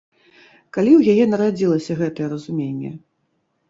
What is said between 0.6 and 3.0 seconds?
Калі ў яе нарадзілася гэтае разуменне?